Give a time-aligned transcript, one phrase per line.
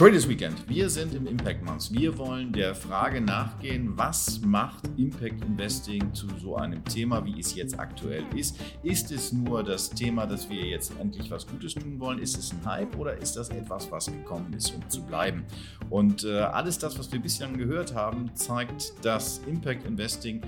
[0.00, 0.66] Traders Weekend.
[0.66, 1.92] Wir sind im Impact Month.
[1.92, 7.54] Wir wollen der Frage nachgehen, was macht Impact Investing zu so einem Thema, wie es
[7.54, 8.56] jetzt aktuell ist?
[8.82, 12.18] Ist es nur das Thema, dass wir jetzt endlich was Gutes tun wollen?
[12.18, 15.44] Ist es ein Hype oder ist das etwas, was gekommen ist, um zu bleiben?
[15.90, 20.40] Und äh, alles das, was wir bislang gehört haben, zeigt, dass Impact Investing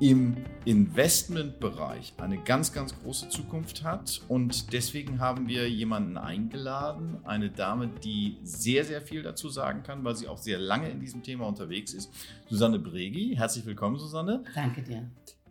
[0.00, 4.20] im Investmentbereich eine ganz, ganz große Zukunft hat.
[4.28, 10.04] Und deswegen haben wir jemanden eingeladen, eine Dame, die sehr, sehr viel dazu sagen kann,
[10.04, 12.12] weil sie auch sehr lange in diesem Thema unterwegs ist.
[12.48, 13.34] Susanne Bregi.
[13.36, 14.44] Herzlich willkommen, Susanne.
[14.54, 15.10] Danke dir.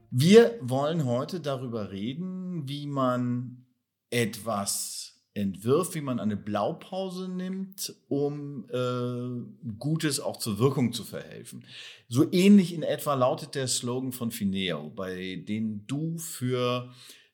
[0.10, 3.66] Wir wollen heute darüber reden, wie man
[4.10, 11.66] etwas entwirft, wie man eine Blaupause nimmt, um äh, Gutes auch zur Wirkung zu verhelfen.
[12.10, 16.92] So ähnlich in etwa lautet der Slogan von Fineo, bei dem du für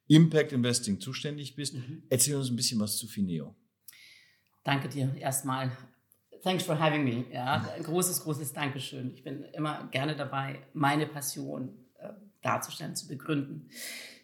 [0.07, 1.75] Impact Investing zuständig bist.
[1.75, 2.03] Mhm.
[2.09, 3.55] Erzähl uns ein bisschen was zu Fineo.
[4.63, 5.71] Danke dir erstmal.
[6.43, 7.23] Thanks for having me.
[7.31, 9.13] Ja, ein großes, großes Dankeschön.
[9.13, 12.09] Ich bin immer gerne dabei, meine Passion äh,
[12.41, 13.69] darzustellen, zu begründen.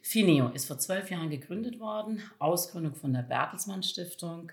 [0.01, 4.51] Fineo ist vor zwölf Jahren gegründet worden, Ausgründung von der Bertelsmann Stiftung.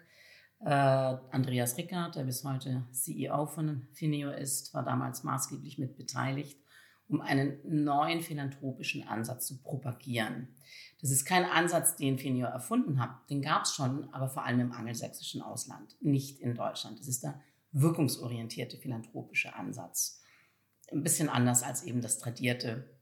[0.61, 6.59] Äh, Andreas Rickard, der bis heute CEO von Fineo ist, war damals maßgeblich mit beteiligt,
[7.09, 10.49] um einen neuen philanthropischen Ansatz zu propagieren.
[11.01, 14.61] Das ist kein Ansatz, den Fineo erfunden hat, den gab es schon, aber vor allem
[14.61, 16.99] im angelsächsischen Ausland, nicht in Deutschland.
[16.99, 17.41] Das ist der
[17.73, 20.23] wirkungsorientierte philanthropische Ansatz.
[20.91, 22.96] Ein bisschen anders als eben das tradierte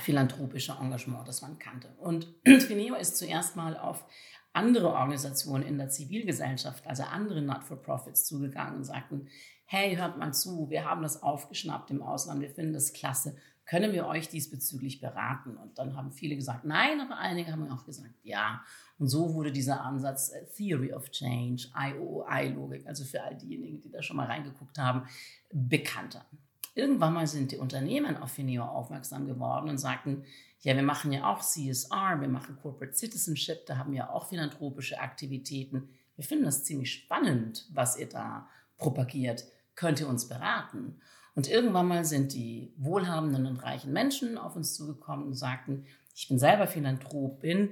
[0.00, 1.88] philanthropische Engagement, das man kannte.
[1.98, 4.04] Und Fineo ist zuerst mal auf
[4.52, 9.28] andere Organisationen in der Zivilgesellschaft, also andere Not-for-Profits, zugegangen und sagten,
[9.66, 13.36] hey, hört mal zu, wir haben das aufgeschnappt im Ausland, wir finden das klasse,
[13.70, 15.56] können wir euch diesbezüglich beraten?
[15.56, 18.64] Und dann haben viele gesagt, nein, aber einige haben auch gesagt, ja.
[18.98, 23.88] Und so wurde dieser Ansatz äh, Theory of Change, IOI-Logik, also für all diejenigen, die
[23.88, 25.06] da schon mal reingeguckt haben,
[25.52, 26.26] bekannter.
[26.74, 30.24] Irgendwann mal sind die Unternehmen auf Fineo aufmerksam geworden und sagten,
[30.60, 35.00] ja, wir machen ja auch CSR, wir machen Corporate Citizenship, da haben wir auch philanthropische
[35.00, 35.88] Aktivitäten.
[36.16, 39.44] Wir finden das ziemlich spannend, was ihr da propagiert.
[39.74, 41.00] Könnt ihr uns beraten?
[41.34, 46.28] Und irgendwann mal sind die wohlhabenden und reichen Menschen auf uns zugekommen und sagten, ich
[46.28, 47.70] bin selber Philanthropin,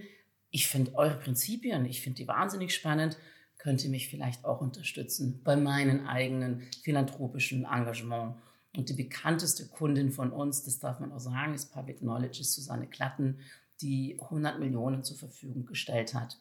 [0.51, 3.19] ich finde eure Prinzipien, ich finde die wahnsinnig spannend,
[3.59, 8.37] könnt ihr mich vielleicht auch unterstützen bei meinem eigenen philanthropischen Engagement.
[8.79, 12.55] Und die bekannteste Kundin von uns, das darf man auch sagen, ist Public Knowledge, ist
[12.55, 13.41] Susanne Klatten,
[13.81, 16.39] die 100 Millionen zur Verfügung gestellt hat.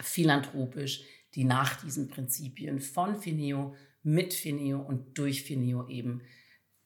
[0.00, 1.02] Philanthropisch,
[1.34, 6.22] die nach diesen Prinzipien von Fineo, mit Fineo und durch Fineo eben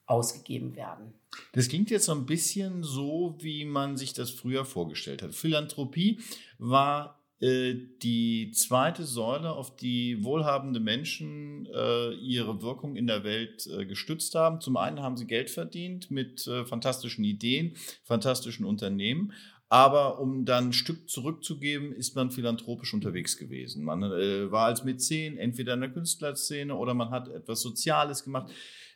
[0.07, 1.13] ausgegeben werden.
[1.53, 5.33] Das klingt jetzt so ein bisschen so, wie man sich das früher vorgestellt hat.
[5.33, 6.19] Philanthropie
[6.57, 13.85] war die zweite Säule, auf die wohlhabende Menschen äh, ihre Wirkung in der Welt äh,
[13.87, 14.61] gestützt haben.
[14.61, 19.33] Zum einen haben sie Geld verdient mit äh, fantastischen Ideen, fantastischen Unternehmen.
[19.69, 23.85] Aber um dann ein Stück zurückzugeben, ist man philanthropisch unterwegs gewesen.
[23.85, 28.51] Man äh, war als Mäzen entweder in der Künstlerszene oder man hat etwas Soziales gemacht.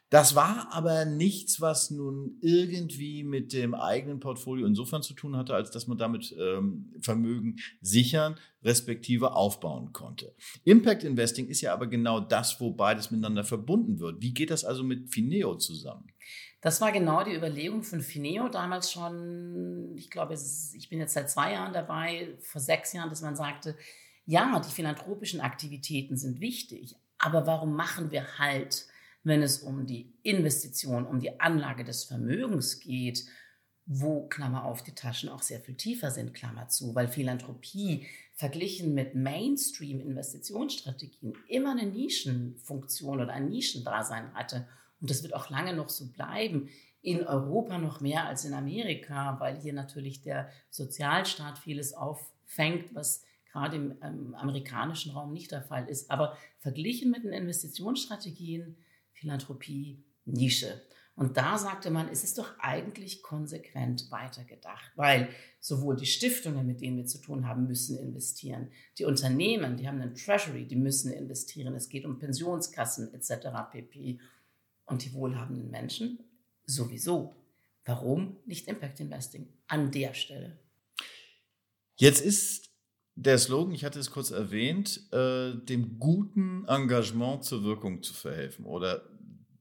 [0.09, 5.55] Das war aber nichts, was nun irgendwie mit dem eigenen Portfolio insofern zu tun hatte,
[5.55, 10.35] als dass man damit ähm, Vermögen sichern, respektive aufbauen konnte.
[10.63, 14.21] Impact Investing ist ja aber genau das, wo beides miteinander verbunden wird.
[14.21, 16.07] Wie geht das also mit Fineo zusammen?
[16.61, 19.93] Das war genau die Überlegung von Fineo damals schon.
[19.95, 23.75] Ich glaube, ich bin jetzt seit zwei Jahren dabei, vor sechs Jahren, dass man sagte,
[24.25, 28.87] ja, die philanthropischen Aktivitäten sind wichtig, aber warum machen wir halt
[29.25, 33.25] wenn es um die Investition, um die Anlage des Vermögens geht,
[33.87, 38.93] wo, Klammer auf, die Taschen auch sehr viel tiefer sind, Klammer zu, weil Philanthropie verglichen
[38.93, 44.67] mit Mainstream-Investitionsstrategien immer eine Nischenfunktion oder ein Nischendasein hatte.
[45.01, 46.69] Und das wird auch lange noch so bleiben.
[47.01, 53.23] In Europa noch mehr als in Amerika, weil hier natürlich der Sozialstaat vieles auffängt, was
[53.51, 56.09] gerade im ähm, amerikanischen Raum nicht der Fall ist.
[56.11, 58.75] Aber verglichen mit den Investitionsstrategien
[59.25, 60.81] Philanthropie, Nische.
[61.15, 65.29] Und da sagte man, es ist doch eigentlich konsequent weitergedacht, weil
[65.59, 68.69] sowohl die Stiftungen, mit denen wir zu tun haben, müssen investieren.
[68.99, 71.73] Die Unternehmen, die haben einen Treasury, die müssen investieren.
[71.73, 73.47] Es geht um Pensionskassen etc.
[73.71, 74.19] pp.
[74.85, 76.19] Und die wohlhabenden Menschen
[76.65, 77.35] sowieso.
[77.85, 80.59] Warum nicht Impact Investing an der Stelle?
[81.95, 82.69] Jetzt ist
[83.15, 88.65] der Slogan, ich hatte es kurz erwähnt, äh, dem guten Engagement zur Wirkung zu verhelfen
[88.65, 89.03] oder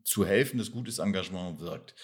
[0.05, 1.95] zu helfen, dass gutes Engagement wirkt.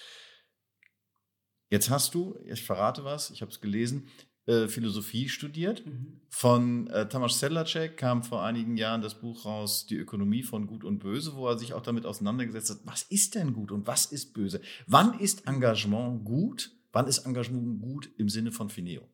[1.69, 4.09] Jetzt hast du, ich verrate was, ich habe es gelesen,
[4.47, 5.85] äh, Philosophie studiert.
[5.85, 6.19] Mhm.
[6.29, 10.83] Von äh, Tamas Sedlacek kam vor einigen Jahren das Buch raus, Die Ökonomie von Gut
[10.83, 14.07] und Böse, wo er sich auch damit auseinandergesetzt hat, was ist denn gut und was
[14.07, 14.61] ist böse?
[14.87, 16.71] Wann ist Engagement gut?
[16.91, 19.07] Wann ist Engagement gut im Sinne von Fineo?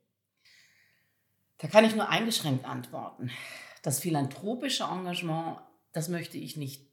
[1.58, 3.30] Da kann ich nur eingeschränkt antworten.
[3.84, 5.60] Das philanthropische Engagement,
[5.92, 6.87] das möchte ich nicht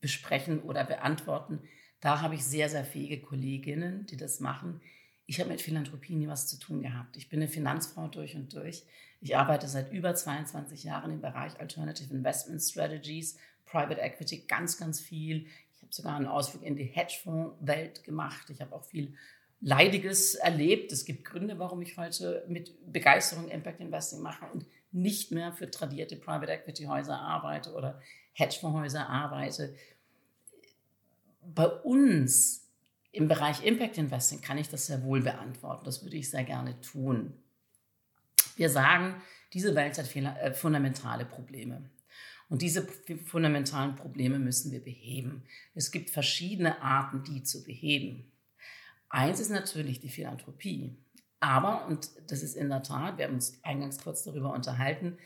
[0.00, 1.60] besprechen oder beantworten.
[2.00, 4.80] Da habe ich sehr, sehr fähige Kolleginnen, die das machen.
[5.26, 7.16] Ich habe mit Philanthropie nie was zu tun gehabt.
[7.16, 8.84] Ich bin eine Finanzfrau durch und durch.
[9.20, 13.36] Ich arbeite seit über 22 Jahren im Bereich Alternative Investment Strategies,
[13.66, 15.46] Private Equity ganz, ganz viel.
[15.76, 18.48] Ich habe sogar einen Ausflug in die Hedgefonds-Welt gemacht.
[18.50, 19.14] Ich habe auch viel
[19.60, 20.92] Leidiges erlebt.
[20.92, 25.70] Es gibt Gründe, warum ich heute mit Begeisterung Impact Investing mache und nicht mehr für
[25.70, 28.00] tradierte Private Equity Häuser arbeite oder
[28.38, 29.74] Hedgefondshäuser arbeite.
[31.42, 32.68] Bei uns
[33.10, 35.84] im Bereich Impact Investing kann ich das sehr wohl beantworten.
[35.84, 37.32] Das würde ich sehr gerne tun.
[38.56, 39.20] Wir sagen,
[39.52, 41.90] diese Welt hat äh, fundamentale Probleme.
[42.48, 42.86] Und diese
[43.26, 45.42] fundamentalen Probleme müssen wir beheben.
[45.74, 48.30] Es gibt verschiedene Arten, die zu beheben.
[49.10, 50.96] Eins ist natürlich die Philanthropie.
[51.40, 55.18] Aber, und das ist in der Tat, wir haben uns eingangs kurz darüber unterhalten,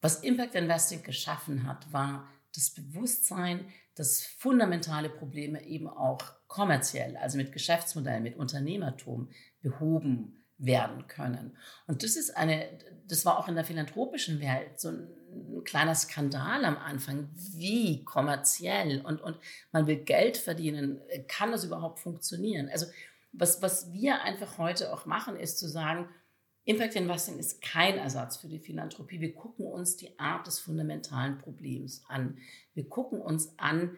[0.00, 7.36] was Impact Investing geschaffen hat, war das Bewusstsein, dass fundamentale Probleme eben auch kommerziell, also
[7.36, 9.28] mit Geschäftsmodellen, mit Unternehmertum
[9.62, 11.56] behoben werden können.
[11.86, 12.66] Und das ist eine,
[13.06, 17.28] das war auch in der philanthropischen Welt so ein kleiner Skandal am Anfang.
[17.34, 19.38] Wie kommerziell und, und
[19.72, 21.00] man will Geld verdienen.
[21.28, 22.68] Kann das überhaupt funktionieren?
[22.68, 22.86] Also
[23.32, 26.08] was, was wir einfach heute auch machen, ist zu sagen,
[26.64, 29.20] Impact Investing ist kein Ersatz für die Philanthropie.
[29.20, 32.38] Wir gucken uns die Art des fundamentalen Problems an.
[32.74, 33.96] Wir gucken uns an,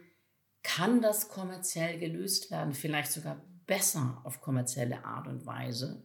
[0.62, 6.05] kann das kommerziell gelöst werden, vielleicht sogar besser auf kommerzielle Art und Weise?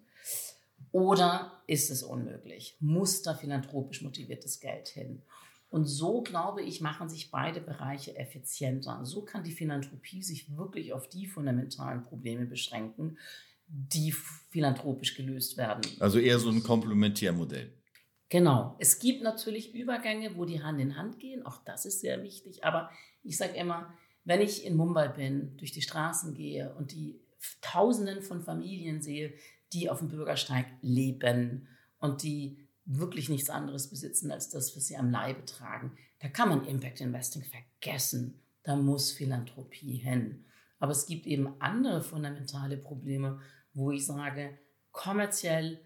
[0.92, 2.76] Oder ist es unmöglich?
[2.80, 5.22] Muss da philanthropisch motiviertes Geld hin?
[5.70, 9.06] Und so, glaube ich, machen sich beide Bereiche effizienter.
[9.06, 13.18] So kann die Philanthropie sich wirklich auf die fundamentalen Probleme beschränken,
[13.68, 14.14] die
[14.50, 15.82] philanthropisch gelöst werden.
[16.00, 17.74] Also eher so ein Komplementärmodell.
[18.30, 18.76] Genau.
[18.80, 21.46] Es gibt natürlich Übergänge, wo die Hand in Hand gehen.
[21.46, 22.64] Auch das ist sehr wichtig.
[22.64, 22.90] Aber
[23.24, 23.94] ich sage immer,
[24.26, 27.20] wenn ich in Mumbai bin, durch die Straßen gehe und die
[27.62, 29.34] Tausenden von Familien sehe,
[29.74, 31.68] die auf dem Bürgersteig leben
[32.00, 35.98] und die wirklich nichts anderes besitzen als das, was sie am Leibe tragen.
[36.20, 38.40] Da kann man Impact Investing vergessen.
[38.64, 40.46] Da muss Philanthropie hin.
[40.80, 43.40] Aber es gibt eben andere fundamentale Probleme,
[43.78, 44.58] wo ich sage,
[44.92, 45.80] kommerziell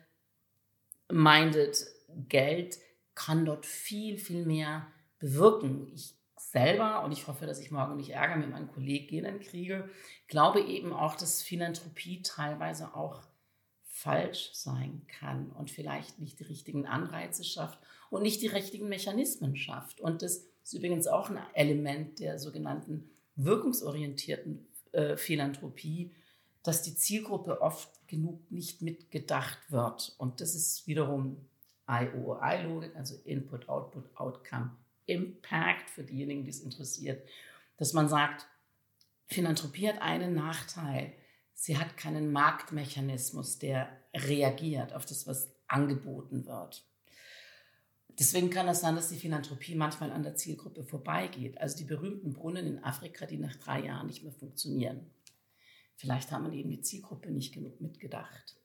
[1.11, 1.85] minded
[2.29, 2.79] Geld
[3.15, 4.87] kann dort viel, viel mehr
[5.19, 5.91] bewirken.
[5.93, 9.89] Ich selber, und ich hoffe, dass ich morgen nicht Ärger mit meinen Kolleginnen kriege,
[10.27, 13.21] glaube eben auch, dass Philanthropie teilweise auch
[13.83, 17.77] falsch sein kann und vielleicht nicht die richtigen Anreize schafft
[18.09, 19.99] und nicht die richtigen Mechanismen schafft.
[19.99, 26.15] Und das ist übrigens auch ein Element der sogenannten wirkungsorientierten äh, Philanthropie,
[26.63, 30.15] dass die Zielgruppe oft genug nicht mitgedacht wird.
[30.17, 31.37] Und das ist wiederum
[31.87, 34.71] IOI-Logik, also Input, Output, Outcome,
[35.05, 37.27] Impact für diejenigen, die es interessiert,
[37.77, 38.47] dass man sagt,
[39.27, 41.13] Philanthropie hat einen Nachteil
[41.61, 46.83] sie hat keinen Marktmechanismus, der reagiert auf das, was angeboten wird.
[48.19, 51.59] Deswegen kann es sein, dass die Philanthropie manchmal an der Zielgruppe vorbeigeht.
[51.59, 55.11] Also die berühmten Brunnen in Afrika, die nach drei Jahren nicht mehr funktionieren.
[56.01, 58.57] Vielleicht haben man eben die Zielgruppe nicht genug mitgedacht.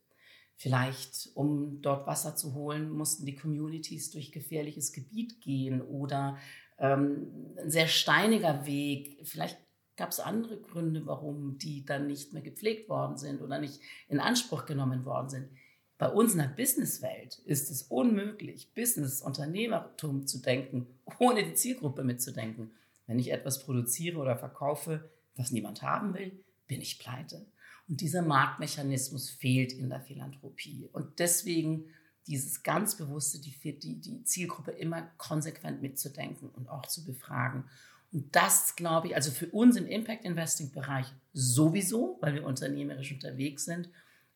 [0.56, 6.38] Vielleicht, um dort Wasser zu holen, mussten die Communities durch gefährliches Gebiet gehen oder
[6.78, 9.18] ähm, ein sehr steiniger Weg.
[9.24, 9.58] Vielleicht
[9.98, 14.18] gab es andere Gründe, warum die dann nicht mehr gepflegt worden sind oder nicht in
[14.18, 15.50] Anspruch genommen worden sind.
[15.98, 20.86] Bei uns in der Businesswelt ist es unmöglich, Business, Unternehmertum zu denken,
[21.18, 22.70] ohne die Zielgruppe mitzudenken.
[23.06, 27.46] Wenn ich etwas produziere oder verkaufe, was niemand haben will, bin ich pleite.
[27.88, 30.88] Und dieser Marktmechanismus fehlt in der Philanthropie.
[30.92, 31.85] Und deswegen
[32.26, 37.64] dieses ganz bewusste, die, die, die Zielgruppe immer konsequent mitzudenken und auch zu befragen.
[38.12, 43.12] Und das glaube ich, also für uns im Impact Investing Bereich sowieso, weil wir unternehmerisch
[43.12, 43.90] unterwegs sind.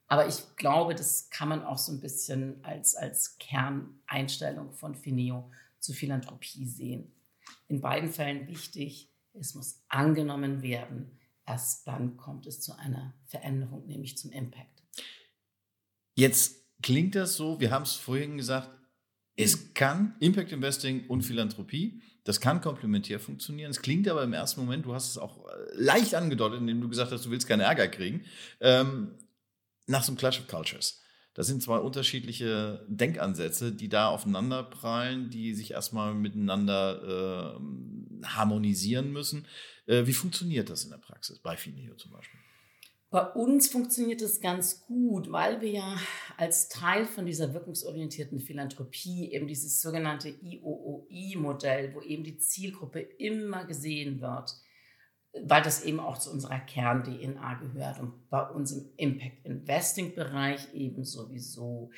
[0.07, 5.51] Aber ich glaube, das kann man auch so ein bisschen als, als Kerneinstellung von Fineo
[5.79, 7.13] zu Philanthropie sehen.
[7.69, 11.20] In beiden Fällen wichtig, es muss angenommen werden.
[11.51, 14.83] Erst dann kommt es zu einer Veränderung, nämlich zum Impact.
[16.15, 18.71] Jetzt klingt das so, wir haben es vorhin gesagt,
[19.37, 23.71] es kann Impact Investing und Philanthropie das kann komplementär funktionieren.
[23.71, 26.89] Es klingt aber im ersten Moment, du hast es auch äh, leicht angedeutet, indem du
[26.89, 28.25] gesagt hast, du willst keinen Ärger kriegen,
[28.61, 29.17] ähm,
[29.87, 31.00] nach so einem Clash of Cultures.
[31.35, 39.13] Das sind zwei unterschiedliche Denkansätze, die da aufeinander prallen, die sich erstmal miteinander äh, harmonisieren
[39.13, 39.47] müssen.
[39.87, 42.41] Äh, wie funktioniert das in der Praxis, bei Fineo zum Beispiel?
[43.11, 45.97] Bei uns funktioniert es ganz gut, weil wir ja
[46.37, 53.65] als Teil von dieser wirkungsorientierten Philanthropie eben dieses sogenannte IOOI-Modell, wo eben die Zielgruppe immer
[53.65, 54.55] gesehen wird,
[55.33, 61.91] weil das eben auch zu unserer Kern-DNA gehört und bei uns im Impact-Investing-Bereich eben sowieso.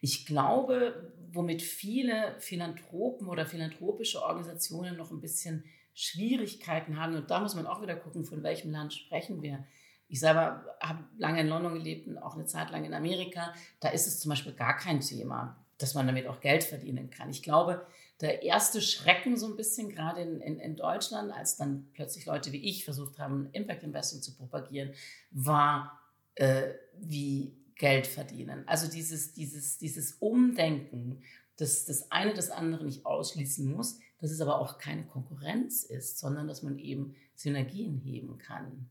[0.00, 7.40] Ich glaube, womit viele Philanthropen oder philanthropische Organisationen noch ein bisschen Schwierigkeiten haben, und da
[7.40, 9.64] muss man auch wieder gucken, von welchem Land sprechen wir
[10.10, 13.54] ich selber habe lange in London gelebt und auch eine Zeit lang in Amerika.
[13.78, 17.30] Da ist es zum Beispiel gar kein Thema, dass man damit auch Geld verdienen kann.
[17.30, 17.86] Ich glaube,
[18.20, 22.52] der erste Schrecken so ein bisschen gerade in, in, in Deutschland, als dann plötzlich Leute
[22.52, 24.92] wie ich versucht haben, Impact Investing zu propagieren,
[25.30, 26.00] war
[26.34, 28.64] äh, wie Geld verdienen.
[28.68, 31.22] Also dieses, dieses, dieses Umdenken,
[31.56, 36.18] dass das eine das andere nicht ausschließen muss, dass es aber auch keine Konkurrenz ist,
[36.18, 38.90] sondern dass man eben Synergien heben kann.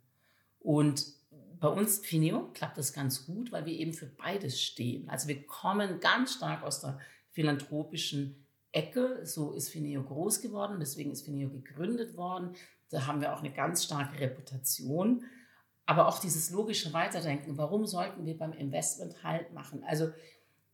[0.59, 1.05] Und
[1.59, 5.09] bei uns, Fineo, klappt das ganz gut, weil wir eben für beides stehen.
[5.09, 6.99] Also wir kommen ganz stark aus der
[7.31, 9.25] philanthropischen Ecke.
[9.25, 12.55] So ist Fineo groß geworden, deswegen ist Fineo gegründet worden.
[12.89, 15.23] Da haben wir auch eine ganz starke Reputation.
[15.85, 19.83] Aber auch dieses logische Weiterdenken, warum sollten wir beim Investment Halt machen?
[19.83, 20.09] Also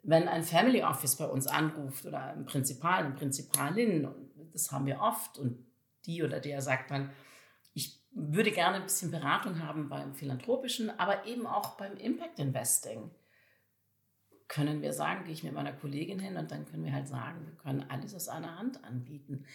[0.03, 4.07] wenn ein Family Office bei uns anruft oder ein Prinzipal, eine Prinzipalin,
[4.51, 5.65] das haben wir oft, und
[6.05, 7.09] die oder der sagt dann,
[8.15, 13.11] würde gerne ein bisschen Beratung haben beim Philanthropischen, aber eben auch beim Impact Investing.
[14.47, 17.45] Können wir sagen, gehe ich mit meiner Kollegin hin und dann können wir halt sagen,
[17.45, 19.45] wir können alles aus einer Hand anbieten.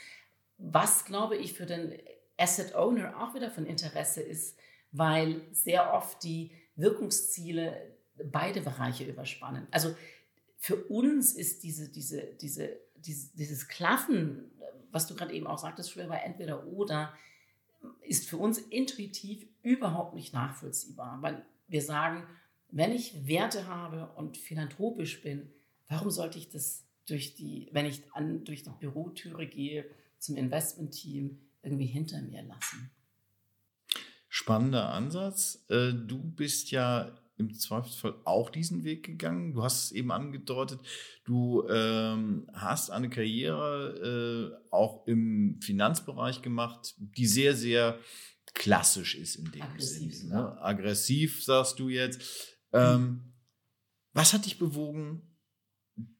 [0.58, 1.92] Was, glaube ich, für den
[2.36, 4.58] Asset Owner auch wieder von Interesse ist,
[4.92, 9.66] weil sehr oft die Wirkungsziele beide Bereiche überspannen.
[9.70, 9.94] Also
[10.56, 14.50] für uns ist diese, diese, diese, diese dieses Klaffen,
[14.90, 17.14] was du gerade eben auch sagtest, früher war entweder oder,
[18.02, 22.26] ist für uns intuitiv überhaupt nicht nachvollziehbar, weil wir sagen,
[22.72, 25.50] wenn ich Werte habe und philanthropisch bin,
[25.88, 29.84] warum sollte ich das durch die, wenn ich an, durch die Bürotüre gehe
[30.18, 32.90] zum Investmentteam, irgendwie hinter mir lassen?
[34.28, 35.64] Spannender Ansatz.
[35.68, 39.54] Äh, du bist ja im Zweifelsfall auch diesen Weg gegangen.
[39.54, 40.80] Du hast es eben angedeutet,
[41.24, 47.98] du ähm, hast eine Karriere äh, auch im Finanzbereich gemacht, die sehr, sehr
[48.54, 50.34] klassisch ist in dem Aggressiv, Sinne.
[50.34, 50.62] Ne?
[50.62, 52.59] Aggressiv, sagst du jetzt.
[52.72, 53.32] Ähm, mhm.
[54.12, 55.22] Was hat dich bewogen,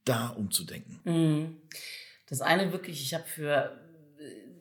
[0.04, 1.00] da umzudenken?
[1.04, 1.56] Mhm.
[2.26, 3.80] Das eine wirklich, ich habe für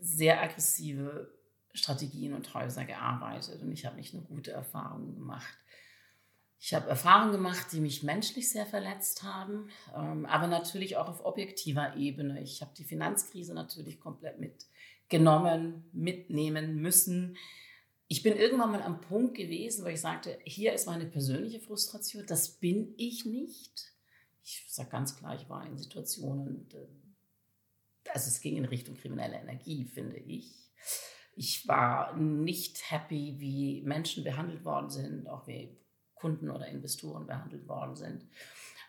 [0.01, 1.31] sehr aggressive
[1.74, 5.58] Strategien und Häuser gearbeitet und ich habe nicht eine gute Erfahrung gemacht.
[6.62, 11.24] Ich habe Erfahrungen gemacht, die mich menschlich sehr verletzt haben, ähm, aber natürlich auch auf
[11.24, 12.41] objektiver Ebene.
[12.41, 17.38] Ich habe die Finanzkrise natürlich komplett mitgenommen, mitnehmen müssen.
[18.11, 22.25] Ich bin irgendwann mal am Punkt gewesen, wo ich sagte, hier ist meine persönliche Frustration,
[22.25, 23.93] das bin ich nicht.
[24.43, 26.67] Ich sage ganz klar, ich war in Situationen,
[28.11, 30.71] also es ging in Richtung kriminelle Energie, finde ich.
[31.35, 35.77] Ich war nicht happy, wie Menschen behandelt worden sind, auch wie
[36.15, 38.25] Kunden oder Investoren behandelt worden sind.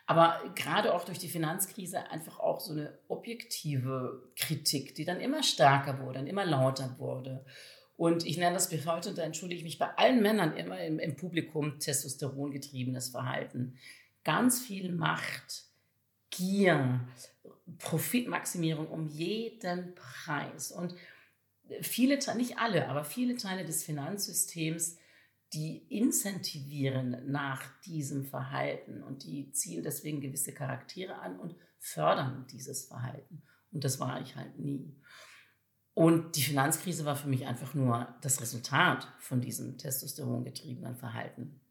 [0.07, 5.43] Aber gerade auch durch die Finanzkrise einfach auch so eine objektive Kritik, die dann immer
[5.43, 7.45] stärker wurde und immer lauter wurde.
[8.01, 10.97] Und ich nenne das bis heute, da entschuldige ich mich bei allen Männern immer im,
[10.97, 13.77] im Publikum, testosterongetriebenes Verhalten.
[14.23, 15.65] Ganz viel Macht,
[16.31, 17.07] Gier,
[17.77, 20.71] Profitmaximierung um jeden Preis.
[20.71, 20.95] Und
[21.81, 24.97] viele, nicht alle, aber viele Teile des Finanzsystems
[25.53, 32.85] die incentivieren nach diesem Verhalten und die ziehen deswegen gewisse Charaktere an und fördern dieses
[32.85, 33.43] Verhalten.
[33.71, 34.95] Und das war ich halt nie.
[36.01, 41.61] Und die Finanzkrise war für mich einfach nur das Resultat von diesem testosterongetriebenen Verhalten.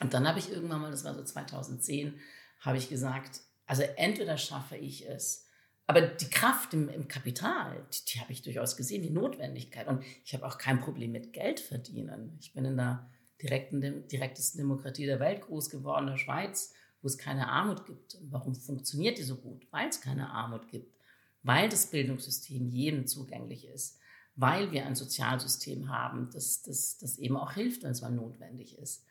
[0.00, 2.18] Und dann habe ich irgendwann mal, das war so 2010,
[2.60, 5.46] habe ich gesagt, also entweder schaffe ich es,
[5.86, 9.88] aber die Kraft im, im Kapital, die, die habe ich durchaus gesehen, die Notwendigkeit.
[9.88, 12.38] Und ich habe auch kein Problem mit Geld verdienen.
[12.40, 13.10] Ich bin in der
[13.42, 18.16] direkten, direktesten Demokratie der Welt groß geworden, der Schweiz, wo es keine Armut gibt.
[18.30, 19.66] warum funktioniert die so gut?
[19.70, 20.96] Weil es keine Armut gibt,
[21.46, 23.98] weil das Bildungssystem jedem zugänglich ist,
[24.34, 28.78] weil wir ein Sozialsystem haben, das, das, das eben auch hilft, wenn es mal notwendig
[28.78, 29.06] ist.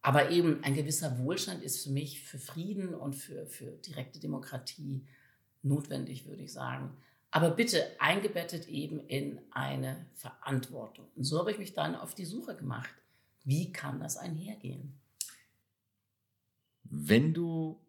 [0.00, 5.06] Aber eben ein gewisser Wohlstand ist für mich für Frieden und für, für direkte Demokratie
[5.62, 6.96] notwendig, würde ich sagen.
[7.30, 11.06] Aber bitte eingebettet eben in eine Verantwortung.
[11.14, 12.94] Und so habe ich mich dann auf die Suche gemacht
[13.44, 14.94] wie kann das einhergehen?
[16.84, 17.80] Wenn du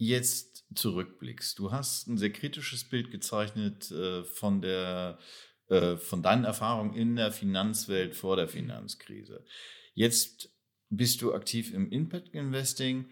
[0.00, 5.18] jetzt zurückblickst, du hast ein sehr kritisches Bild gezeichnet äh, von der
[5.68, 9.44] äh, von deinen Erfahrungen in der Finanzwelt vor der Finanzkrise.
[9.94, 10.50] Jetzt
[10.88, 13.08] bist du aktiv im Impact Investing.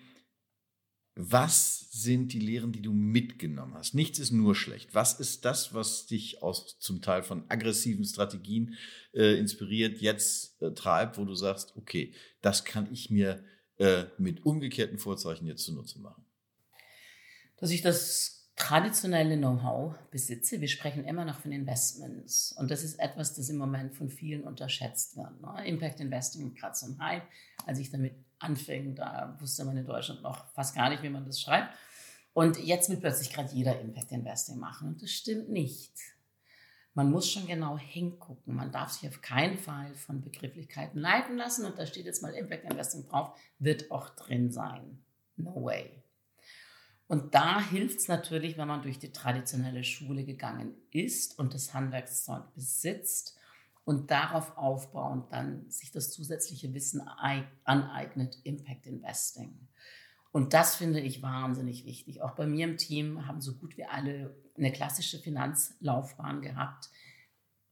[1.15, 3.95] Was sind die Lehren, die du mitgenommen hast?
[3.95, 4.95] Nichts ist nur schlecht.
[4.95, 8.75] Was ist das, was dich aus zum Teil von aggressiven Strategien
[9.13, 13.45] äh, inspiriert, jetzt äh, treibt, wo du sagst, okay, das kann ich mir
[13.77, 16.28] äh, mit umgekehrten Vorzeichen jetzt zunutze machen?
[17.59, 20.61] Dass ich das traditionelle Know-how besitze.
[20.61, 22.53] Wir sprechen immer noch von Investments.
[22.59, 25.41] Und das ist etwas, das im Moment von vielen unterschätzt wird.
[25.41, 25.67] Ne?
[25.67, 27.23] Impact Investing gerade zum Hype.
[27.67, 31.25] Als ich damit anfing, da wusste man in Deutschland noch fast gar nicht, wie man
[31.25, 31.73] das schreibt.
[32.35, 34.89] Und jetzt will plötzlich gerade jeder Impact Investing machen.
[34.89, 35.93] Und das stimmt nicht.
[36.95, 38.57] Man muss schon genau hingucken.
[38.57, 41.65] Man darf sich auf keinen Fall von Begrifflichkeiten leiten lassen.
[41.65, 44.99] Und da steht jetzt mal Impact Investing drauf, wird auch drin sein.
[45.37, 45.98] No way.
[47.09, 51.73] Und da hilft es natürlich, wenn man durch die traditionelle Schule gegangen ist und das
[51.73, 53.39] Handwerkszeug besitzt
[53.85, 57.01] und darauf aufbauend dann sich das zusätzliche Wissen
[57.65, 59.59] aneignet, Impact Investing.
[60.33, 62.21] Und das finde ich wahnsinnig wichtig.
[62.21, 66.91] Auch bei mir im Team haben so gut wie alle eine klassische Finanzlaufbahn gehabt,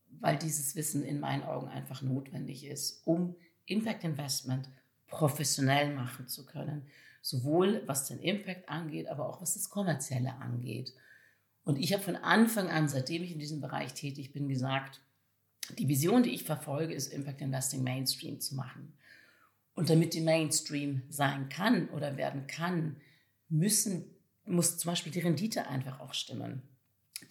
[0.09, 4.71] weil dieses Wissen in meinen Augen einfach notwendig ist, um Impact Investment
[5.09, 6.87] professionell machen zu können
[7.26, 10.95] sowohl was den Impact angeht, aber auch was das Kommerzielle angeht.
[11.64, 15.00] Und ich habe von Anfang an, seitdem ich in diesem Bereich tätig bin, gesagt,
[15.76, 18.92] die Vision, die ich verfolge, ist Impact Investing Mainstream zu machen.
[19.75, 23.00] Und damit die Mainstream sein kann oder werden kann,
[23.49, 24.04] müssen,
[24.45, 26.62] muss zum Beispiel die Rendite einfach auch stimmen.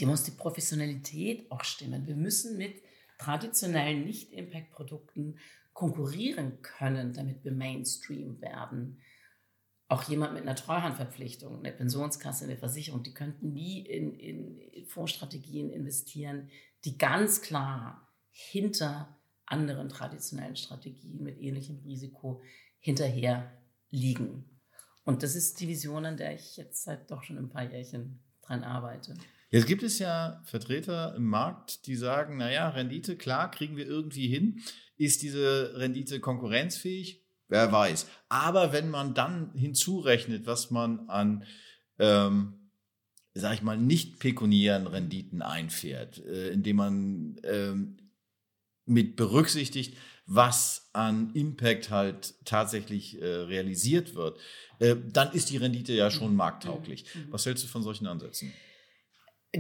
[0.02, 2.06] Die muss die Professionalität auch stimmen.
[2.06, 2.84] Wir müssen mit
[3.18, 5.38] traditionellen Nicht-Impact-Produkten
[5.72, 8.98] konkurrieren können, damit wir Mainstream werden
[9.88, 15.70] auch jemand mit einer Treuhandverpflichtung, eine Pensionskasse, eine Versicherung, die könnten nie in, in Fondsstrategien
[15.70, 16.50] investieren,
[16.86, 19.16] die ganz klar hinter
[19.46, 22.42] anderen traditionellen Strategien mit ähnlichem Risiko
[22.80, 23.52] hinterher
[23.92, 24.46] liegen.
[25.04, 28.20] Und das ist die Vision, an der ich jetzt seit doch schon ein paar Jährchen
[28.42, 29.14] dran arbeite.
[29.52, 34.28] Jetzt gibt es ja Vertreter im Markt, die sagen, naja, Rendite, klar, kriegen wir irgendwie
[34.28, 34.62] hin.
[34.98, 37.25] Ist diese Rendite konkurrenzfähig?
[37.56, 38.08] Wer weiß.
[38.28, 41.46] Aber wenn man dann hinzurechnet, was man an,
[42.00, 42.70] ähm,
[43.34, 47.98] sag ich mal, nicht pekuniären Renditen einfährt, äh, indem man ähm,
[48.86, 54.38] mit berücksichtigt, was an Impact halt tatsächlich äh, realisiert wird,
[54.80, 56.38] äh, dann ist die Rendite ja schon mhm.
[56.38, 57.06] markttauglich.
[57.16, 57.32] Mhm.
[57.32, 58.52] Was hältst du von solchen Ansätzen?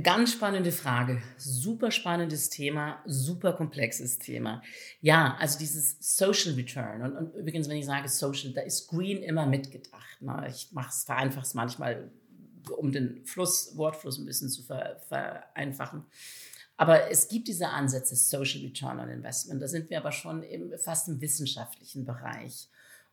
[0.02, 1.22] Ganz spannende Frage.
[1.38, 4.62] Super spannendes Thema, super komplexes Thema.
[5.00, 7.02] Ja, also dieses Social Return.
[7.02, 10.22] Und, und übrigens, wenn ich sage Social, da ist Green immer mitgedacht.
[10.22, 10.48] Ne?
[10.50, 12.12] Ich mache es, vereinfache es manchmal,
[12.78, 16.04] um den Fluss, Wortfluss ein bisschen zu ver, vereinfachen.
[16.78, 19.62] Aber es gibt diese Ansätze Social Return on Investment.
[19.62, 22.68] Da sind wir aber schon im, fast im wissenschaftlichen Bereich.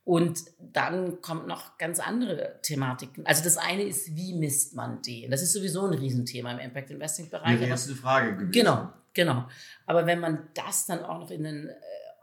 [0.04, 3.24] Und dann kommt noch ganz andere Thematiken.
[3.24, 5.30] Also das eine ist, wie misst man den?
[5.30, 7.58] Das ist sowieso ein Riesenthema im Impact Investing Bereich.
[7.58, 8.50] Die erste Frage gewesen.
[8.50, 9.48] Genau, genau.
[9.86, 11.74] Aber wenn man das dann auch noch in den äh,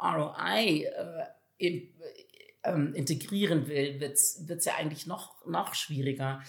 [0.02, 1.26] ROI äh,
[1.58, 1.90] in,
[2.64, 6.42] äh, integrieren will, wird es ja eigentlich noch, noch schwieriger.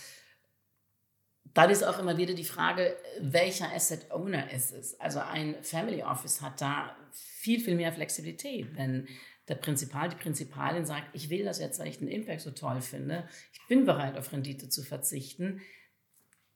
[1.55, 4.99] Dann ist auch immer wieder die Frage, welcher Asset Owner ist es?
[4.99, 6.97] Also ein Family Office hat da
[7.41, 8.77] viel, viel mehr Flexibilität.
[8.77, 9.09] Wenn
[9.49, 12.81] der Prinzipal, die Prinzipalin sagt, ich will das jetzt, weil ich den Impact so toll
[12.81, 15.61] finde, ich bin bereit, auf Rendite zu verzichten,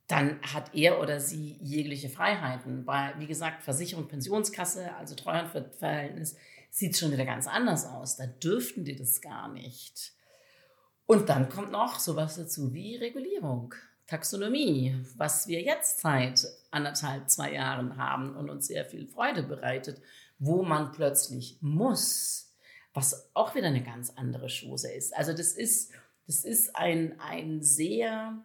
[0.06, 2.84] dann hat er oder sie jegliche Freiheiten.
[2.84, 6.36] Bei, wie gesagt, Versicherung, Pensionskasse, also Treuhandverhältnis,
[6.70, 8.16] sieht schon wieder ganz anders aus.
[8.16, 10.12] Da dürften die das gar nicht.
[11.06, 13.74] Und dann kommt noch sowas dazu wie Regulierung,
[14.06, 20.02] Taxonomie, was wir jetzt seit anderthalb, zwei Jahren haben und uns sehr viel Freude bereitet,
[20.38, 22.44] wo man plötzlich muss
[22.94, 25.14] was auch wieder eine ganz andere Chose ist.
[25.14, 25.92] Also das ist,
[26.26, 28.42] das ist ein, ein sehr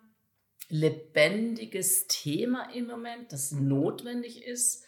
[0.70, 4.84] lebendiges Thema im Moment, das notwendig ist,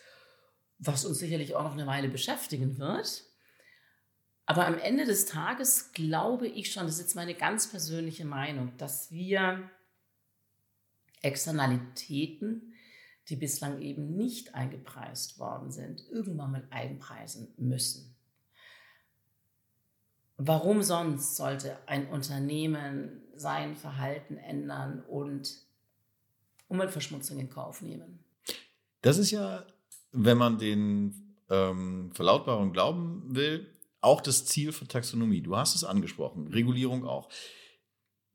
[0.79, 3.23] was uns sicherlich auch noch eine Weile beschäftigen wird.
[4.47, 8.75] Aber am Ende des Tages glaube ich schon, das ist jetzt meine ganz persönliche Meinung,
[8.77, 9.69] dass wir
[11.21, 12.70] Externalitäten,
[13.31, 18.13] die bislang eben nicht eingepreist worden sind, irgendwann mal einpreisen müssen.
[20.37, 25.65] Warum sonst sollte ein Unternehmen sein Verhalten ändern und
[26.67, 28.19] Umweltverschmutzung in Kauf nehmen?
[29.01, 29.65] Das ist ja,
[30.11, 33.67] wenn man den ähm, Verlautbarungen glauben will,
[34.01, 35.41] auch das Ziel von Taxonomie.
[35.41, 37.29] Du hast es angesprochen, Regulierung auch.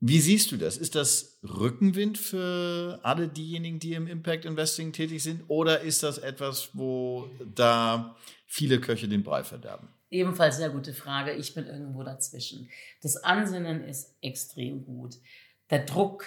[0.00, 0.76] Wie siehst du das?
[0.76, 5.44] Ist das Rückenwind für alle diejenigen, die im Impact Investing tätig sind?
[5.48, 8.14] Oder ist das etwas, wo da
[8.46, 9.88] viele Köche den Brei verderben?
[10.10, 11.32] Ebenfalls sehr gute Frage.
[11.32, 12.68] Ich bin irgendwo dazwischen.
[13.02, 15.16] Das Ansinnen ist extrem gut.
[15.70, 16.26] Der Druck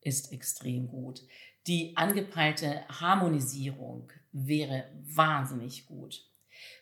[0.00, 1.22] ist extrem gut.
[1.66, 6.24] Die angepeilte Harmonisierung wäre wahnsinnig gut.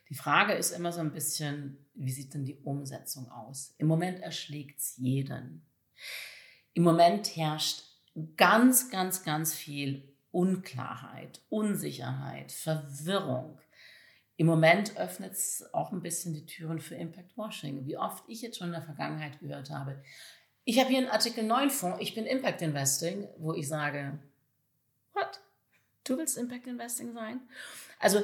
[0.08, 3.74] Die Frage ist immer so ein bisschen, wie sieht denn die Umsetzung aus?
[3.78, 5.62] Im Moment erschlägt es jeden.
[6.74, 7.82] Im Moment herrscht
[8.36, 13.58] ganz, ganz, ganz viel Unklarheit, Unsicherheit, Verwirrung.
[14.36, 17.84] Im Moment öffnet es auch ein bisschen die Türen für Impact Washing.
[17.86, 20.02] Wie oft ich jetzt schon in der Vergangenheit gehört habe,
[20.64, 24.18] ich habe hier einen Artikel 9 Fonds, ich bin Impact Investing, wo ich sage,
[25.14, 25.40] what?
[26.04, 27.40] Du willst Impact Investing sein?
[27.98, 28.22] Also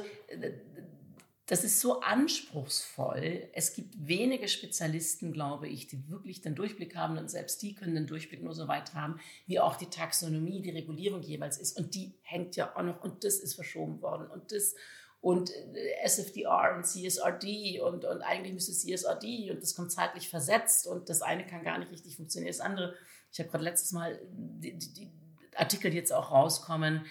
[1.47, 3.47] das ist so anspruchsvoll.
[3.53, 7.95] Es gibt wenige Spezialisten, glaube ich, die wirklich den Durchblick haben und selbst die können
[7.95, 11.77] den Durchblick nur so weit haben, wie auch die Taxonomie, die Regulierung jeweils ist.
[11.79, 14.75] Und die hängt ja auch noch und das ist verschoben worden und das
[15.21, 20.85] und äh, SFDR und CSRD und, und eigentlich müsste CSRD und das kommt zeitlich versetzt
[20.85, 22.51] und das eine kann gar nicht richtig funktionieren.
[22.51, 22.93] Das andere,
[23.31, 25.11] ich habe gerade letztes Mal die, die, die
[25.55, 27.05] Artikel, die jetzt auch rauskommen,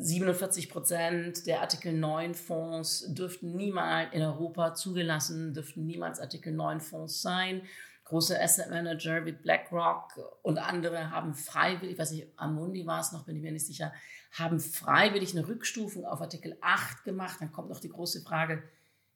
[0.00, 6.80] 47 Prozent der Artikel 9 Fonds dürften niemals in Europa zugelassen, dürften niemals Artikel 9
[6.80, 7.62] Fonds sein.
[8.04, 13.24] Große Asset Manager wie BlackRock und andere haben freiwillig, weiß ich, Amundi war es noch,
[13.24, 13.92] bin ich mir nicht sicher,
[14.32, 17.36] haben freiwillig eine Rückstufung auf Artikel 8 gemacht.
[17.40, 18.62] Dann kommt noch die große Frage,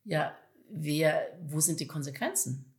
[0.04, 0.36] ja,
[0.68, 2.72] wer, wo sind die Konsequenzen?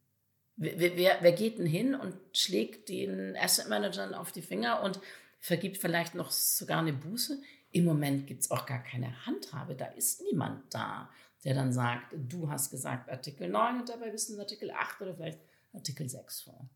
[0.58, 5.02] Wer, wer, wer geht denn hin und schlägt den Asset Managern auf die Finger und
[5.40, 7.42] vergibt vielleicht noch sogar eine Buße?
[7.76, 9.76] Im Moment gibt es auch gar keine Handhabe.
[9.76, 11.10] Da ist niemand da,
[11.44, 15.02] der dann sagt, du hast gesagt Artikel 9 und dabei bist du in Artikel 8
[15.02, 15.40] oder vielleicht
[15.74, 16.70] Artikel 6 vor.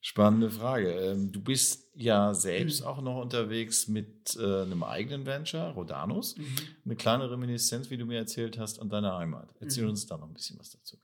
[0.00, 0.92] Spannende Frage.
[0.92, 2.86] Ähm, du bist ja selbst mhm.
[2.86, 6.38] auch noch unterwegs mit äh, einem eigenen Venture, Rodanus.
[6.38, 6.56] Mhm.
[6.86, 9.50] Eine kleine Reminiszenz, wie du mir erzählt hast, an deine Heimat.
[9.60, 9.90] Erzähl mhm.
[9.90, 10.96] uns da noch ein bisschen was dazu.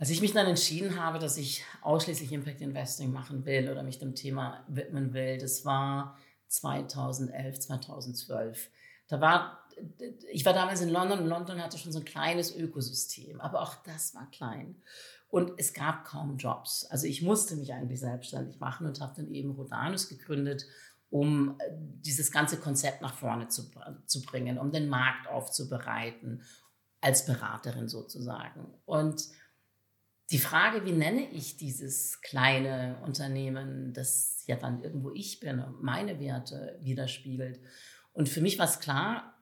[0.00, 3.98] Als ich mich dann entschieden habe, dass ich ausschließlich Impact Investing machen will oder mich
[3.98, 6.16] dem Thema widmen will, das war
[6.48, 8.70] 2011, 2012.
[9.08, 9.68] Da war,
[10.32, 13.74] ich war damals in London und London hatte schon so ein kleines Ökosystem, aber auch
[13.84, 14.80] das war klein.
[15.28, 16.86] Und es gab kaum Jobs.
[16.86, 20.64] Also ich musste mich eigentlich selbstständig machen und habe dann eben Rodanus gegründet,
[21.10, 23.70] um dieses ganze Konzept nach vorne zu,
[24.06, 26.42] zu bringen, um den Markt aufzubereiten,
[27.02, 28.66] als Beraterin sozusagen.
[28.86, 29.28] Und
[30.30, 35.82] die Frage, wie nenne ich dieses kleine Unternehmen, das ja dann irgendwo ich bin und
[35.82, 37.60] meine Werte widerspiegelt.
[38.12, 39.34] Und für mich war es klar,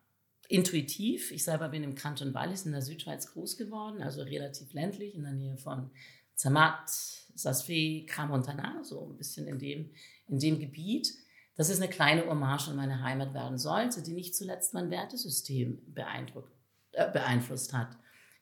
[0.49, 5.15] intuitiv, ich selber bin im Kanton Wallis in der Südschweiz groß geworden, also relativ ländlich
[5.15, 5.91] in der Nähe von
[6.35, 6.89] Zermatt,
[7.35, 9.91] Sasfee, Cramontana, so ein bisschen in dem,
[10.27, 11.13] in dem Gebiet,
[11.57, 15.83] dass es eine kleine Hommage an meine Heimat werden sollte, die nicht zuletzt mein Wertesystem
[15.93, 16.53] beeindruckt,
[16.93, 17.99] äh, beeinflusst hat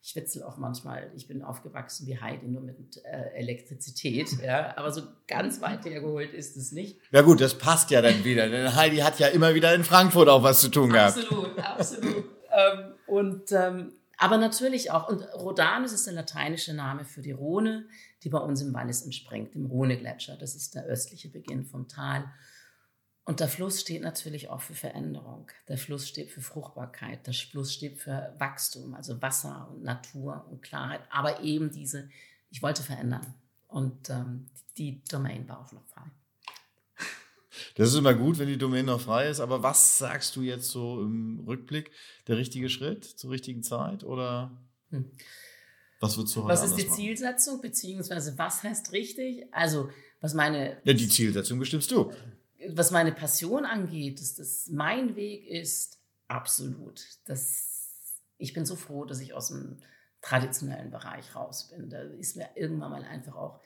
[0.07, 4.93] ich witzel auch manchmal, ich bin aufgewachsen wie Heidi, nur mit äh, Elektrizität, ja, aber
[4.93, 7.01] so ganz weit hergeholt ist es nicht.
[7.11, 10.29] Ja gut, das passt ja dann wieder, denn Heidi hat ja immer wieder in Frankfurt
[10.29, 11.19] auch was zu tun gehabt.
[11.19, 12.25] Absolut, absolut.
[12.53, 17.87] ähm, und ähm, aber natürlich auch, und Rhodanus ist der lateinische Name für die Rhone,
[18.23, 20.37] die bei uns im Wallis entspringt, dem Rhone-Gletscher.
[20.39, 22.25] Das ist der östliche Beginn vom Tal.
[23.27, 25.51] Und der Fluss steht natürlich auch für Veränderung.
[25.67, 27.27] Der Fluss steht für Fruchtbarkeit.
[27.27, 31.01] Der Fluss steht für Wachstum, also Wasser und Natur und Klarheit.
[31.11, 32.09] Aber eben diese,
[32.51, 33.35] ich wollte verändern.
[33.67, 34.47] Und ähm,
[34.79, 36.05] die Domain war auch noch frei.
[37.75, 39.41] Das ist immer gut, wenn die Domain noch frei ist.
[39.41, 41.91] Aber was sagst du jetzt so im Rückblick?
[42.29, 44.05] Der richtige Schritt zur richtigen Zeit?
[44.05, 44.57] Oder
[44.91, 45.11] hm.
[45.99, 46.95] was würdest du heute Was ist die machen?
[46.95, 47.61] Zielsetzung?
[47.61, 49.47] Beziehungsweise was heißt richtig?
[49.51, 50.81] Also, was meine.
[50.85, 52.13] Ja, die Zielsetzung bestimmst du
[52.75, 57.03] was meine Passion angeht, dass das mein Weg ist, absolut.
[57.25, 59.79] Das, ich bin so froh, dass ich aus dem
[60.23, 61.89] traditionellen Bereich raus bin.
[61.91, 63.61] Da ist mir irgendwann mal einfach auch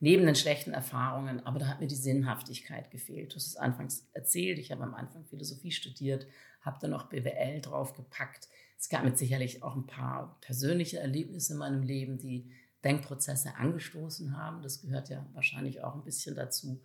[0.00, 3.32] neben den schlechten Erfahrungen, aber da hat mir die Sinnhaftigkeit gefehlt.
[3.32, 6.26] Du hast es anfangs erzählt, ich habe am Anfang Philosophie studiert,
[6.60, 8.48] habe dann noch BWL draufgepackt.
[8.78, 12.50] Es gab mit sicherlich auch ein paar persönliche Erlebnisse in meinem Leben, die
[12.84, 14.62] Denkprozesse angestoßen haben.
[14.62, 16.82] Das gehört ja wahrscheinlich auch ein bisschen dazu.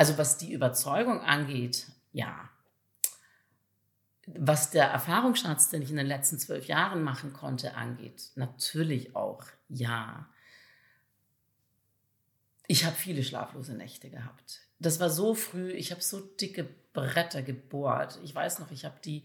[0.00, 2.48] Also was die Überzeugung angeht, ja.
[4.26, 9.44] Was der Erfahrungsschatz, den ich in den letzten zwölf Jahren machen konnte, angeht, natürlich auch
[9.68, 10.26] ja.
[12.66, 14.60] Ich habe viele schlaflose Nächte gehabt.
[14.78, 18.18] Das war so früh, ich habe so dicke Bretter gebohrt.
[18.22, 19.24] Ich weiß noch, ich habe die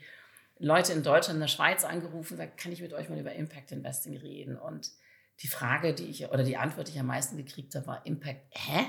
[0.60, 3.72] Leute in Deutschland, in der Schweiz angerufen, da kann ich mit euch mal über Impact
[3.72, 4.58] Investing reden.
[4.58, 4.92] Und
[5.42, 8.46] die Frage, die ich oder die Antwort, die ich am meisten gekriegt habe, war Impact.
[8.52, 8.86] Hä?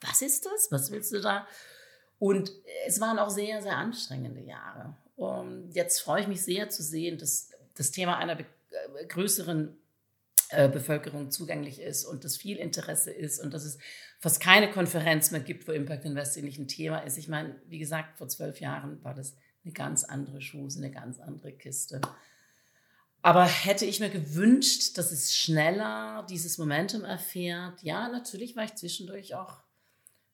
[0.00, 0.68] Was ist das?
[0.70, 1.46] Was willst du da?
[2.18, 2.52] Und
[2.86, 4.94] es waren auch sehr, sehr anstrengende Jahre.
[5.16, 8.44] Und jetzt freue ich mich sehr zu sehen, dass das Thema einer äh,
[9.08, 9.76] größeren
[10.50, 13.78] äh, Bevölkerung zugänglich ist und dass viel Interesse ist und dass es
[14.18, 17.16] fast keine Konferenz mehr gibt, wo Impact Investing nicht ein Thema ist.
[17.16, 21.20] Ich meine, wie gesagt, vor zwölf Jahren war das eine ganz andere Schuse, eine ganz
[21.20, 22.00] andere Kiste.
[23.22, 27.82] Aber hätte ich mir gewünscht, dass es schneller dieses Momentum erfährt?
[27.82, 29.58] Ja, natürlich war ich zwischendurch auch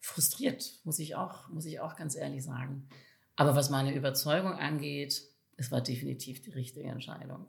[0.00, 2.88] frustriert, muss ich auch, muss ich auch ganz ehrlich sagen.
[3.34, 5.22] Aber was meine Überzeugung angeht,
[5.56, 7.46] es war definitiv die richtige Entscheidung.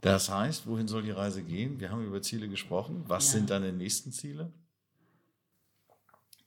[0.00, 1.78] Das heißt, wohin soll die Reise gehen?
[1.78, 3.04] Wir haben über Ziele gesprochen.
[3.06, 3.38] Was ja.
[3.38, 4.50] sind deine nächsten Ziele?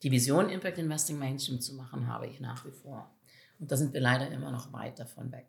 [0.04, 3.10] Die Vision, Impact Investing Mainstream zu machen, habe ich nach wie vor.
[3.60, 5.48] Und da sind wir leider immer noch weit davon weg.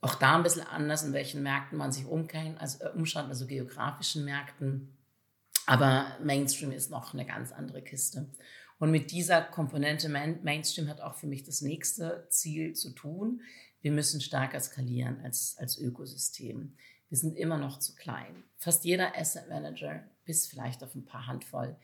[0.00, 4.24] Auch da ein bisschen anders, in welchen Märkten man sich umkennt, also, umschaut, also geografischen
[4.24, 4.96] Märkten.
[5.66, 8.30] Aber Mainstream ist noch eine ganz andere Kiste.
[8.78, 13.40] Und mit dieser Komponente Mainstream hat auch für mich das nächste Ziel zu tun.
[13.80, 16.76] Wir müssen stärker skalieren als, als Ökosystem.
[17.08, 18.44] Wir sind immer noch zu klein.
[18.56, 21.76] Fast jeder Asset Manager, bis vielleicht auf ein paar Handvoll,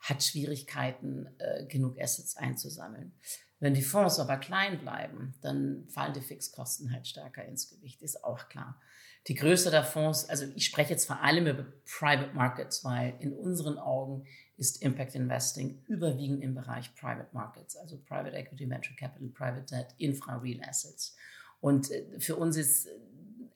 [0.00, 3.12] hat Schwierigkeiten, äh, genug Assets einzusammeln.
[3.62, 8.24] Wenn die Fonds aber klein bleiben, dann fallen die Fixkosten halt stärker ins Gewicht, ist
[8.24, 8.80] auch klar.
[9.28, 13.32] Die Größe der Fonds, also ich spreche jetzt vor allem über Private Markets, weil in
[13.32, 19.28] unseren Augen ist Impact Investing überwiegend im Bereich Private Markets, also Private Equity, Venture Capital,
[19.28, 21.14] Private Debt, Infra, Real Assets.
[21.60, 22.88] Und äh, für uns ist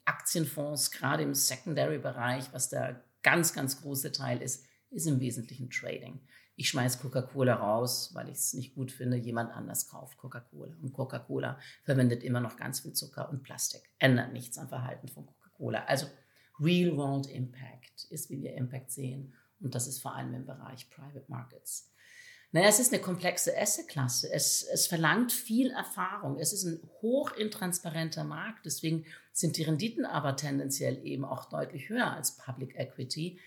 [0.05, 6.21] Aktienfonds gerade im Secondary-Bereich, was der ganz, ganz große Teil ist, ist im Wesentlichen Trading
[6.57, 10.75] ich schmeiß Coca-Cola raus, weil ich es nicht gut finde, jemand anders kauft Coca-Cola.
[10.83, 15.27] Und Coca-Cola verwendet immer noch ganz viel Zucker und Plastik, ändert nichts am Verhalten von
[15.27, 15.85] Coca-Cola.
[15.85, 16.07] Also
[16.59, 19.35] Real World Impact ist, wie wir Impact sehen.
[19.61, 21.93] Und das ist vor allem im Bereich Private Markets.
[22.53, 24.33] Naja, es ist eine komplexe Asset-Klasse.
[24.33, 26.39] Es, es verlangt viel Erfahrung.
[26.39, 28.65] Es ist ein hochintransparenter Markt.
[28.65, 33.39] Deswegen sind die Renditen aber tendenziell eben auch deutlich höher als Public Equity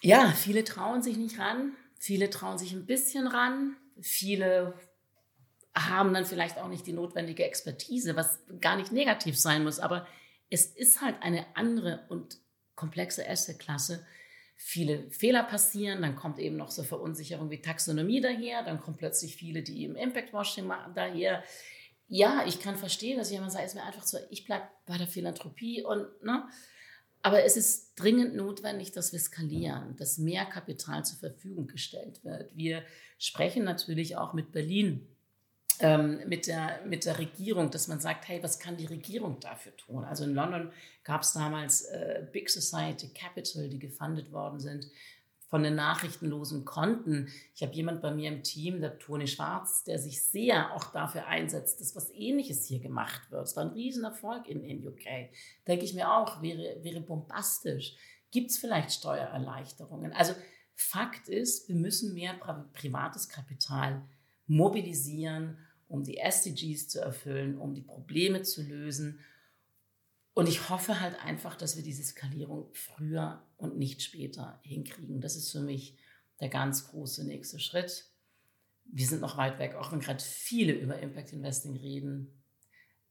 [0.00, 4.74] ja, viele trauen sich nicht ran, viele trauen sich ein bisschen ran, viele
[5.74, 10.06] haben dann vielleicht auch nicht die notwendige Expertise, was gar nicht negativ sein muss, aber
[10.48, 12.38] es ist halt eine andere und
[12.74, 14.04] komplexe Assetklasse.
[14.56, 19.36] Viele Fehler passieren, dann kommt eben noch so Verunsicherung wie Taxonomie daher, dann kommen plötzlich
[19.36, 21.44] viele, die eben Impact Washing machen daher.
[22.08, 25.06] Ja, ich kann verstehen, dass jemand sagt, es mir einfach so, ich bleibe bei der
[25.06, 26.48] Philanthropie und ne,
[27.22, 32.56] aber es ist dringend notwendig, dass wir skalieren, dass mehr Kapital zur Verfügung gestellt wird.
[32.56, 32.82] Wir
[33.18, 35.06] sprechen natürlich auch mit Berlin,
[35.80, 39.76] ähm, mit, der, mit der Regierung, dass man sagt, hey, was kann die Regierung dafür
[39.76, 40.04] tun?
[40.04, 40.72] Also in London
[41.04, 44.86] gab es damals äh, Big Society Capital, die gefundet worden sind
[45.50, 47.28] von den nachrichtenlosen Konten.
[47.54, 51.26] Ich habe jemand bei mir im Team, der Toni Schwarz, der sich sehr auch dafür
[51.26, 53.48] einsetzt, dass was Ähnliches hier gemacht wird.
[53.48, 55.30] Es war ein Riesenerfolg in, in UK.
[55.66, 57.96] Denke ich mir auch, wäre, wäre bombastisch.
[58.30, 60.12] Gibt es vielleicht Steuererleichterungen?
[60.12, 60.34] Also
[60.76, 62.34] Fakt ist, wir müssen mehr
[62.72, 64.02] privates Kapital
[64.46, 65.58] mobilisieren,
[65.88, 69.18] um die SDGs zu erfüllen, um die Probleme zu lösen
[70.34, 75.20] und ich hoffe halt einfach, dass wir diese Skalierung früher und nicht später hinkriegen.
[75.20, 75.96] Das ist für mich
[76.40, 78.06] der ganz große nächste Schritt.
[78.84, 82.42] Wir sind noch weit weg, auch wenn gerade viele über Impact Investing reden.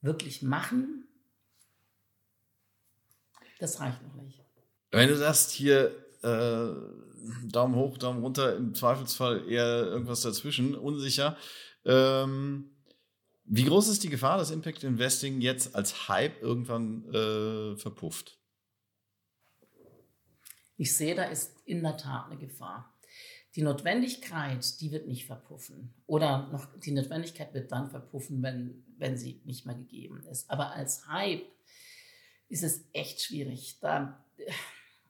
[0.01, 1.05] Wirklich machen,
[3.59, 4.41] das reicht noch nicht.
[4.91, 5.91] Wenn du sagst, hier
[6.23, 6.69] äh,
[7.47, 11.37] Daumen hoch, Daumen runter, im Zweifelsfall eher irgendwas dazwischen, unsicher.
[11.85, 12.71] Ähm,
[13.43, 18.38] wie groß ist die Gefahr, dass Impact Investing jetzt als Hype irgendwann äh, verpufft?
[20.79, 22.97] Ich sehe, da ist in der Tat eine Gefahr.
[23.55, 25.93] Die Notwendigkeit, die wird nicht verpuffen.
[26.05, 30.49] Oder noch, die Notwendigkeit wird dann verpuffen, wenn, wenn sie nicht mehr gegeben ist.
[30.49, 31.45] Aber als Hype
[32.47, 33.79] ist es echt schwierig.
[33.81, 34.23] Da,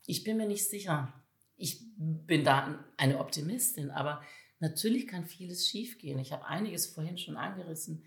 [0.08, 1.14] ich bin mir nicht sicher.
[1.56, 4.24] Ich bin da eine Optimistin, aber
[4.60, 6.18] natürlich kann vieles schiefgehen.
[6.18, 8.04] Ich habe einiges vorhin schon angerissen.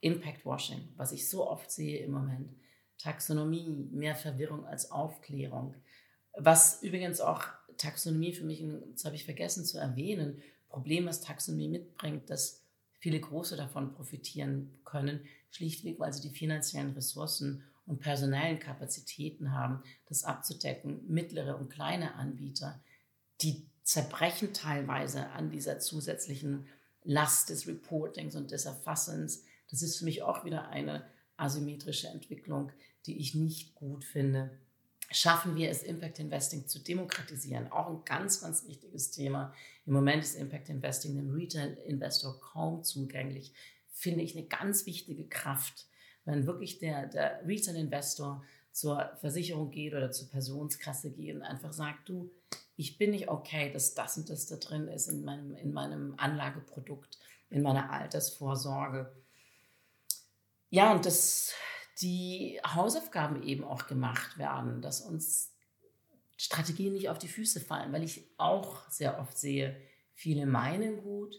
[0.00, 2.56] Impact Washing, was ich so oft sehe im Moment.
[2.98, 5.76] Taxonomie, mehr Verwirrung als Aufklärung.
[6.38, 7.44] Was übrigens auch
[7.76, 12.62] Taxonomie für mich, das habe ich vergessen zu erwähnen, Problem, was Taxonomie mitbringt, dass
[12.98, 15.20] viele Große davon profitieren können,
[15.50, 21.00] schlichtweg, weil sie die finanziellen Ressourcen und personellen Kapazitäten haben, das abzudecken.
[21.08, 22.80] Mittlere und kleine Anbieter,
[23.40, 26.68] die zerbrechen teilweise an dieser zusätzlichen
[27.04, 31.04] Last des Reportings und des Erfassens, das ist für mich auch wieder eine
[31.36, 32.72] asymmetrische Entwicklung,
[33.06, 34.50] die ich nicht gut finde.
[35.10, 37.72] Schaffen wir es, Impact Investing zu demokratisieren.
[37.72, 39.54] Auch ein ganz, ganz wichtiges Thema.
[39.86, 43.52] Im Moment ist Impact Investing dem Retail-Investor kaum zugänglich.
[43.90, 45.86] Finde ich eine ganz wichtige Kraft,
[46.24, 52.08] wenn wirklich der, der Retail-Investor zur Versicherung geht oder zur Personenskasse geht und einfach sagt,
[52.08, 52.30] du,
[52.76, 56.14] ich bin nicht okay, dass das und das da drin ist in meinem, in meinem
[56.16, 57.18] Anlageprodukt,
[57.50, 59.10] in meiner Altersvorsorge.
[60.70, 61.54] Ja, und dass
[62.00, 65.54] die Hausaufgaben eben auch gemacht werden, dass uns
[66.36, 69.76] Strategien nicht auf die Füße fallen, weil ich auch sehr oft sehe,
[70.14, 71.34] viele meinen gut,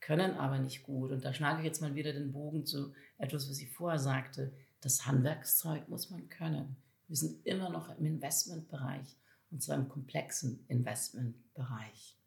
[0.00, 1.10] können aber nicht gut.
[1.10, 4.52] Und da schlage ich jetzt mal wieder den Bogen zu etwas, was ich vorher sagte.
[4.80, 6.76] Das Handwerkszeug muss man können.
[7.08, 9.16] Wir sind immer noch im Investmentbereich
[9.50, 12.18] und zwar im komplexen Investmentbereich.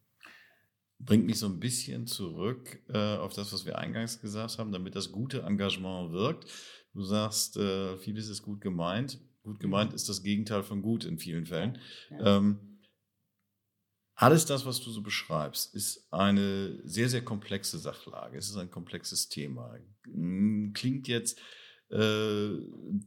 [1.00, 4.96] Bringt mich so ein bisschen zurück äh, auf das, was wir eingangs gesagt haben, damit
[4.96, 6.50] das gute Engagement wirkt.
[6.98, 9.20] Du sagst, äh, vieles ist gut gemeint.
[9.44, 9.96] Gut gemeint mhm.
[9.96, 11.78] ist das Gegenteil von gut in vielen Fällen.
[12.10, 12.38] Ja.
[12.38, 12.80] Ähm,
[14.16, 18.36] alles das, was du so beschreibst, ist eine sehr, sehr komplexe Sachlage.
[18.36, 19.78] Es ist ein komplexes Thema.
[20.06, 21.40] Hm, klingt jetzt
[21.92, 22.50] äh,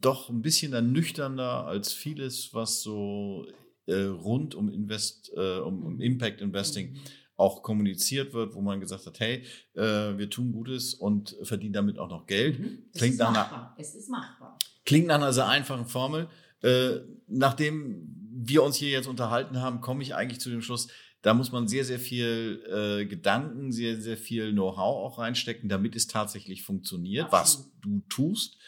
[0.01, 3.45] doch ein bisschen ernüchternder als vieles, was so
[3.87, 7.01] äh, rund um Invest, äh, um, um, Impact Investing mhm.
[7.41, 11.99] Auch kommuniziert wird, wo man gesagt hat, hey, äh, wir tun Gutes und verdienen damit
[11.99, 12.59] auch noch Geld.
[12.59, 12.79] Mhm.
[12.97, 14.59] Klingt nach einer, es ist machbar.
[14.85, 16.29] Klingt nach einer sehr einfachen Formel.
[16.63, 20.89] Äh, nachdem wir uns hier jetzt unterhalten haben, komme ich eigentlich zu dem Schluss,
[21.23, 25.95] da muss man sehr, sehr viel äh, Gedanken, sehr, sehr viel Know-how auch reinstecken, damit
[25.95, 27.67] es tatsächlich funktioniert, Absolut.
[27.67, 28.59] was du tust.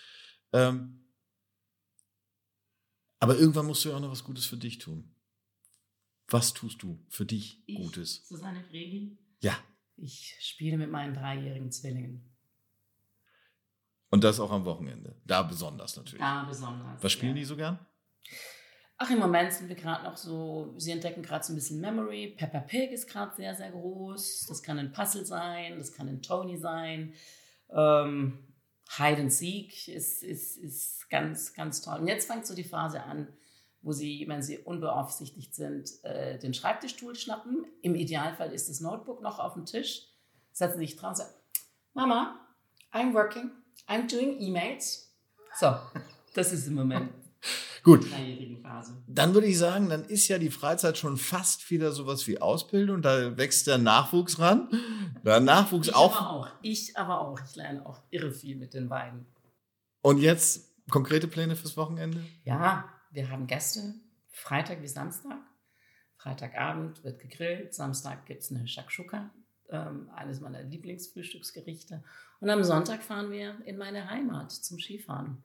[0.52, 1.06] Ähm,
[3.20, 5.11] aber irgendwann musst du ja auch noch was Gutes für dich tun.
[6.28, 8.26] Was tust du für dich ich, Gutes?
[8.26, 9.18] Susanne Gregi?
[9.40, 9.56] Ja.
[9.96, 12.32] Ich spiele mit meinen dreijährigen Zwillingen.
[14.10, 15.16] Und das auch am Wochenende.
[15.24, 16.20] Da besonders natürlich.
[16.20, 17.02] Da besonders.
[17.02, 17.40] Was spielen ja.
[17.40, 17.78] die so gern?
[18.98, 22.34] Ach, im Moment sind wir gerade noch so, sie entdecken gerade so ein bisschen Memory.
[22.36, 24.46] Peppa Pig ist gerade sehr, sehr groß.
[24.48, 27.14] Das kann ein Puzzle sein, das kann ein Tony sein.
[27.70, 28.38] Ähm,
[28.96, 32.00] Hide and Seek ist, ist, ist ganz, ganz toll.
[32.00, 33.28] Und jetzt fängt so die Phase an,
[33.82, 37.66] wo sie, wenn sie unbeaufsichtigt sind, äh, den Schreibtischstuhl schnappen.
[37.82, 40.06] Im Idealfall ist das Notebook noch auf dem Tisch,
[40.52, 41.34] setzen sich dran und sagen,
[41.94, 42.38] Mama,
[42.92, 43.50] I'm working,
[43.88, 45.12] I'm doing E-Mails.
[45.58, 45.74] So,
[46.34, 47.10] das ist im Moment
[47.82, 48.06] Gut.
[49.08, 53.02] Dann würde ich sagen, dann ist ja die Freizeit schon fast wieder sowas wie Ausbildung.
[53.02, 54.68] Da wächst der Nachwuchs ran.
[55.24, 56.20] Der Nachwuchs ich auch.
[56.20, 56.48] Aber auch.
[56.62, 57.40] Ich aber auch.
[57.44, 59.26] Ich lerne auch irre viel mit den beiden.
[60.02, 62.20] Und jetzt konkrete Pläne fürs Wochenende?
[62.44, 63.94] Ja, wir haben Gäste.
[64.30, 65.38] Freitag wie Samstag.
[66.16, 67.74] Freitagabend wird gegrillt.
[67.74, 69.30] Samstag gibt es eine Shakshuka.
[69.68, 72.02] Ähm, eines meiner Lieblingsfrühstücksgerichte.
[72.40, 75.42] Und am Sonntag fahren wir in meine Heimat zum Skifahren.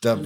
[0.00, 0.18] Da,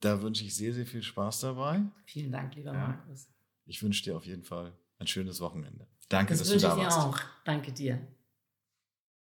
[0.00, 1.82] da wünsche ich sehr, sehr viel Spaß dabei.
[2.04, 2.88] Vielen Dank, lieber ja.
[2.88, 3.28] Markus.
[3.66, 5.86] Ich wünsche dir auf jeden Fall ein schönes Wochenende.
[6.08, 6.96] Danke, das dass du da warst.
[6.96, 7.44] Das wünsche ich dir auch.
[7.44, 8.06] Danke dir.